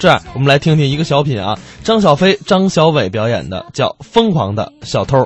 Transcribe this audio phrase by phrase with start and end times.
[0.00, 5.18] 这样，我们来听听一个小品啊，张小飞、张小伟表演的，叫《疯狂的小偷》。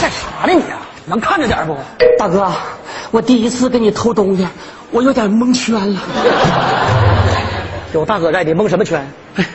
[0.00, 0.80] 干啥呢你啊？
[1.06, 1.76] 能看着点不？
[2.18, 2.50] 大哥，
[3.12, 4.44] 我第一次给你偷东西，
[4.90, 6.00] 我有点蒙圈了。
[7.92, 9.00] 有大哥在，你蒙什么圈？
[9.36, 9.46] 哎，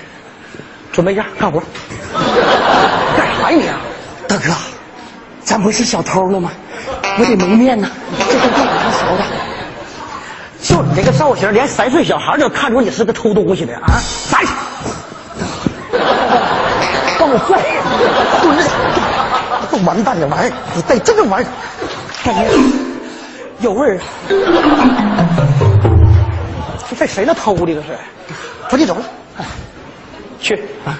[0.94, 1.62] 准备一下，干活。
[3.18, 3.82] 干啥呀你啊？
[4.30, 4.54] 大哥，
[5.44, 6.52] 咱不是小偷了吗？
[7.20, 9.37] 我得蒙面呢，这跟电影上学的。
[10.68, 14.02] 就你这个造型，连三岁小孩都看出你是个偷东西的啊！
[14.30, 15.99] 站起来，
[17.17, 17.58] 帮我拽，
[18.41, 18.63] 蹲着。
[19.72, 21.49] 这完蛋的玩意儿，你带这个玩意儿，
[22.22, 22.52] 感觉
[23.61, 25.23] 有味儿啊！
[26.99, 27.97] 这谁那偷的这是？
[28.70, 29.02] 赶紧走了，
[30.41, 30.99] 去啊！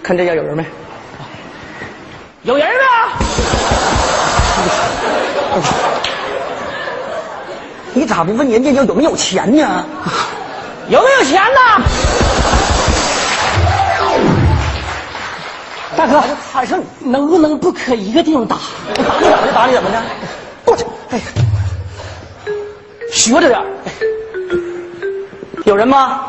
[0.00, 0.64] 看这家有人没？
[2.44, 2.72] 有人吗？
[7.94, 9.84] 你咋不问人家有没有钱呢？
[10.88, 11.84] 有没有钱呢？
[15.96, 18.56] 大哥，还是能不能不可一个地方打？
[18.88, 19.52] 我打你怎么的？
[19.52, 20.02] 打你怎么的？
[20.64, 20.84] 过去！
[21.10, 21.24] 哎呀，
[23.12, 23.60] 学着点。
[25.64, 26.22] 有人吗？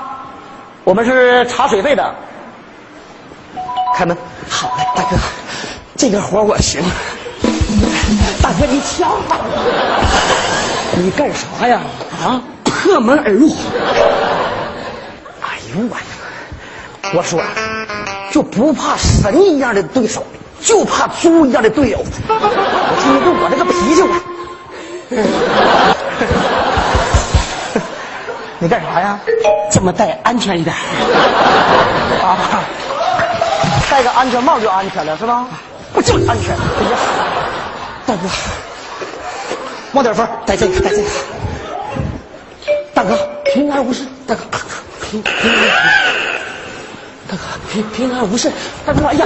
[0.83, 2.14] 我们是查水费的。
[3.95, 4.16] 开门。
[4.50, 5.16] 好嘞，大哥，
[5.95, 6.83] 这个活我行。
[8.42, 9.38] 大哥，你抢吧！
[10.95, 11.81] 你干啥呀？
[12.23, 13.49] 啊，破门而入。
[15.41, 16.03] 哎呦我呀！
[17.16, 17.41] 我说，
[18.31, 20.25] 就不怕神一样的对手，
[20.61, 21.97] 就怕猪一样的队友。
[22.27, 24.09] 我今天就我这个脾气，我。
[28.59, 29.19] 你干啥呀？
[29.71, 30.75] 这么戴安全一点。
[32.23, 32.38] 啊，
[33.89, 35.45] 戴个安全帽就安全了是吧？
[35.94, 36.55] 不就安全？
[36.55, 36.97] 哎呀，
[38.05, 38.27] 大哥，
[39.94, 41.03] 往点分，戴这个，戴这个。
[42.94, 43.16] 大哥，
[43.53, 44.03] 平安无事。
[44.25, 44.41] 大哥，
[45.02, 45.72] 平平安无事。
[47.30, 48.52] 大哥，平平安无事。
[48.86, 49.25] 大哥，哎呀，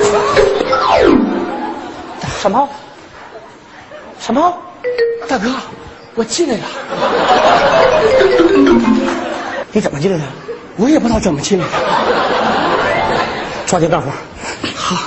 [2.42, 2.68] 什么？
[4.20, 4.54] 什么？
[5.28, 5.50] 大哥，
[6.16, 6.64] 我进来了。
[9.72, 10.24] 你怎么进来的？
[10.76, 11.72] 我也不知道怎么进来的。
[13.66, 14.12] 抓紧干活。
[14.76, 14.98] 好，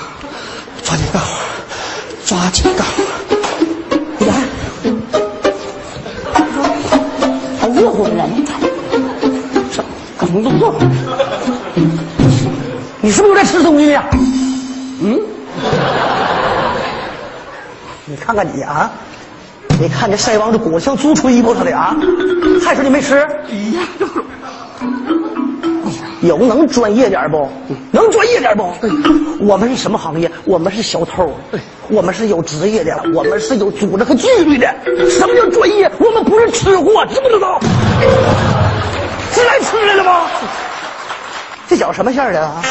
[0.82, 1.28] 抓紧干活，
[2.24, 3.09] 抓紧干活。
[7.80, 8.24] 还热乎着呢。
[9.72, 9.82] 这
[10.18, 10.84] 怎么都热乎？
[13.00, 14.04] 你是不是在吃东西呀？
[15.02, 15.18] 嗯。
[18.04, 18.90] 你看看你啊，
[19.80, 21.96] 你看这腮帮子鼓像猪吹过似的啊，
[22.62, 23.16] 还说你没吃？
[23.16, 23.80] 哎呀。
[26.20, 27.48] 有能专业点不？
[27.92, 28.72] 能专业点不？
[29.44, 30.30] 我们是什么行业？
[30.44, 31.32] 我们是小偷。
[31.88, 34.72] 我们是有职业的，我们是有组织和纪律的。
[35.08, 35.90] 什么叫专业？
[35.98, 37.58] 我们不是吃货，知不知道？
[39.32, 40.26] 是来吃来了吗？
[41.68, 42.62] 这脚什么馅儿的啊？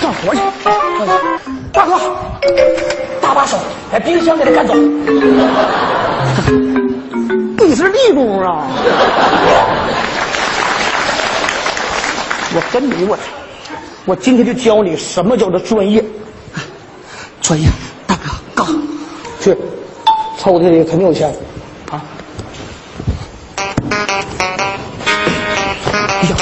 [0.00, 0.40] 干活去！
[1.72, 1.98] 大哥，
[3.20, 3.56] 搭把手，
[3.90, 4.74] 把冰箱给他干走。
[7.66, 8.68] 你是立功啊！
[12.54, 13.18] 我跟你我，
[14.04, 16.04] 我今天就教你什么叫做专业。
[17.42, 17.66] 专业，
[18.06, 18.22] 大哥，
[18.54, 18.64] 告
[19.40, 19.56] 去，
[20.38, 21.28] 抽屉里肯定有钱
[21.90, 22.00] 啊！
[23.90, 23.96] 哎
[26.28, 26.36] 呀，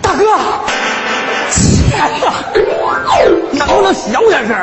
[0.00, 0.24] 大哥，
[1.50, 2.32] 钱呐！
[3.52, 4.56] 能不能小点声？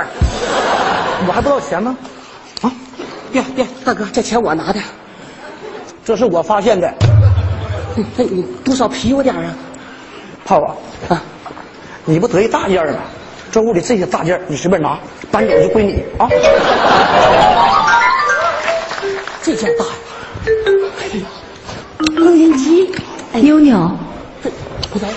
[1.28, 1.94] 我还不知道钱吗？
[3.40, 4.80] 啊，别别，大哥，这钱我拿的。
[6.04, 6.94] 这是我发现的。
[8.16, 9.54] 那你多少皮我点啊？
[10.46, 10.76] 炮啊！
[11.10, 11.22] 啊，
[12.06, 13.00] 你不得一大件吗？
[13.52, 14.98] 这屋里这些大件你随便拿，
[15.32, 16.28] 搬走就归你啊！
[19.42, 21.26] 这件大呀！
[22.16, 22.90] 录音机，
[23.34, 23.92] 妞妞，
[24.92, 25.08] 不在。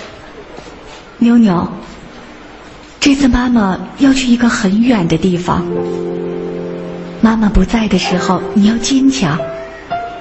[1.18, 1.68] 妞妞，
[2.98, 5.64] 这次妈妈要去一个很远的地方。
[7.22, 9.38] 妈妈不在的时候，你要坚强，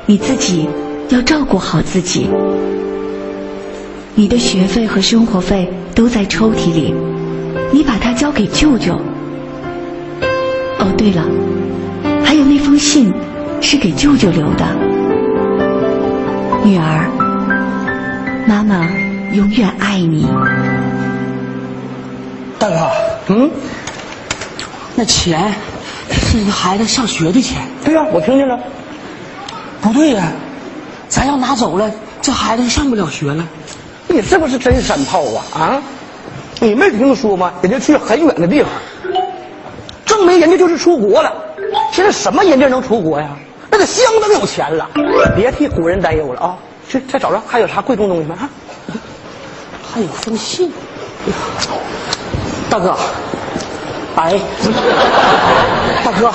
[0.05, 0.67] 你自己
[1.09, 2.29] 要照顾好自己。
[4.16, 6.93] 你的学费和生活费都在抽屉里，
[7.72, 8.99] 你把它交给舅舅。
[10.78, 11.23] 哦，对了，
[12.23, 13.13] 还有那封信
[13.61, 14.66] 是给舅舅留的。
[16.66, 17.09] 女儿，
[18.45, 18.85] 妈妈
[19.34, 20.28] 永远爱你。
[22.59, 22.90] 大哥，
[23.29, 23.49] 嗯，
[24.95, 25.53] 那钱
[26.14, 27.61] 是那孩子上学的钱。
[27.84, 28.59] 对呀、我听见了。
[29.82, 30.32] 不对呀、
[31.08, 31.90] 咱要拿走了，
[32.22, 33.47] 这孩子上不了学了。
[34.08, 35.46] 你是不是真山炮啊？
[35.53, 35.82] 啊，
[36.59, 37.53] 你没听说吗？
[37.61, 38.70] 人家去很远的地方，
[40.06, 41.32] 证明人家就是出国了。
[41.91, 43.29] 现在什么人家能出国呀？
[43.72, 44.90] 那得相当有钱了，
[45.35, 46.58] 别替古人担忧了啊！
[46.90, 48.35] 去，再找找还有啥贵重东西吗？
[48.40, 48.50] 啊，
[49.94, 50.72] 还有封信。
[52.70, 52.97] 大哥，
[54.19, 54.35] 哎，
[56.03, 56.29] 大哥，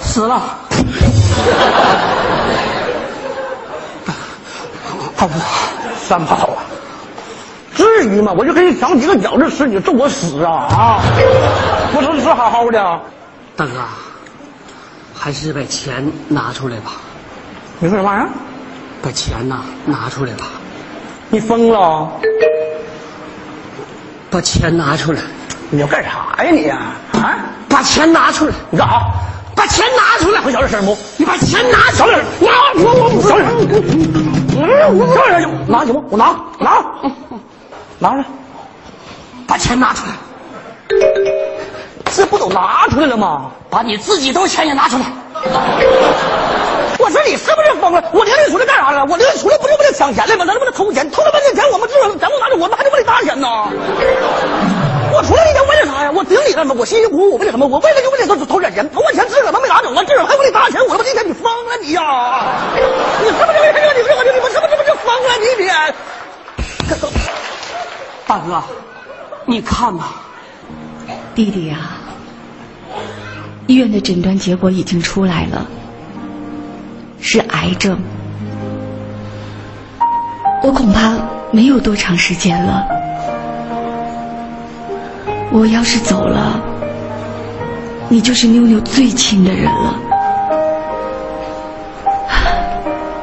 [0.00, 0.40] 死了。
[5.14, 5.34] 大哥，
[6.00, 6.64] 三炮啊，
[7.76, 8.32] 至于吗？
[8.34, 11.02] 我就给你长几个饺子吃，你咒我死啊啊！
[11.94, 13.00] 我说你是好好的，
[13.54, 13.72] 大哥，
[15.14, 16.92] 还是把钱拿出来吧。
[17.78, 18.28] 你说什么玩意儿？
[19.02, 20.46] 把钱呐拿出来吧。
[21.28, 22.08] 你疯了？
[24.30, 25.20] 把钱拿出来！
[25.72, 26.78] 你要干啥呀你呀？
[27.12, 27.38] 啊！
[27.68, 28.52] 把钱拿出来！
[28.70, 29.06] 你干啥？
[29.54, 30.40] 把钱拿出来！
[30.40, 30.98] 会小点声不？
[31.16, 32.18] 你把钱拿出来！
[32.40, 33.56] 拿我我小点声！
[34.98, 35.52] 我小点声！
[35.68, 36.04] 拿行不？
[36.10, 36.82] 我拿拿
[38.00, 38.24] 拿出来！
[39.46, 40.12] 把钱拿出来！
[42.12, 43.52] 这不都拿出来了吗？
[43.70, 45.04] 把你自己的钱也拿出来！
[46.98, 48.02] 我说你是不是疯了？
[48.12, 49.04] 我领你出来干啥了？
[49.08, 50.44] 我领你出来不就为了抢钱来吗？
[50.44, 53.48] 咱这不是偷钱，偷了半天钱，我们至少咱不拿着，我们还得为了搭钱呢。
[55.12, 56.10] 我出来一天为了啥呀？
[56.14, 56.74] 我顶你干什么？
[56.74, 57.66] 我辛辛苦苦为了什么？
[57.66, 60.80] 我为了就为了偷偷点钱，投完钱自个儿没拿走啊，至少还为了搭钱。
[60.82, 62.00] 我他妈今天你疯了你呀！
[62.76, 65.68] 你是不是为了你这个你们是不是不是疯了你你？
[68.26, 68.62] 大哥，
[69.46, 70.14] 你看吧，
[71.34, 71.96] 弟弟呀、
[73.66, 75.66] 医院的诊断结果已经出来了，
[77.20, 78.00] 是癌症。
[80.62, 81.16] 我恐怕
[81.50, 82.86] 没有多长时间了。
[85.52, 86.60] 我要是走了，
[88.08, 89.98] 你就是妞妞最亲的人了。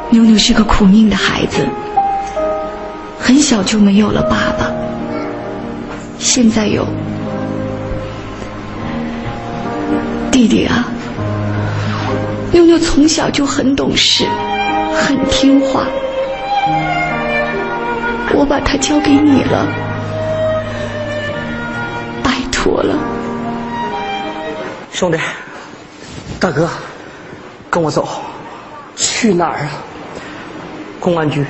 [0.12, 1.66] 妞妞是个苦命的孩子，
[3.18, 4.70] 很小就没有了爸爸，
[6.20, 6.86] 现在有
[10.30, 10.86] 弟弟啊。
[12.52, 14.26] 妞妞从小就很懂事，
[14.94, 15.86] 很听话，
[18.34, 19.66] 我把她交给你了，
[22.68, 22.96] 拜托了。
[24.92, 25.18] 兄弟，
[26.40, 26.70] 大哥，
[27.70, 28.06] 跟我走，
[28.96, 29.70] 去哪儿啊？
[31.00, 31.46] 公安局。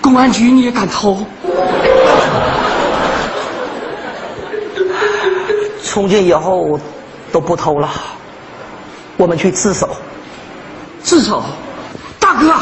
[0.00, 1.26] 公安局你也敢偷？
[5.82, 6.78] 从今以后
[7.32, 7.90] 都不偷了，
[9.16, 9.88] 我们去自首。
[11.02, 11.42] 自首？
[12.20, 12.54] 大哥，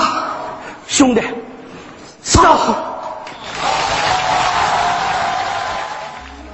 [0.86, 1.20] 兄弟，
[2.22, 2.40] 走。